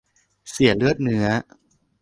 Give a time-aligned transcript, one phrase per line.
[0.51, 1.27] เสียเลือดเนื้อ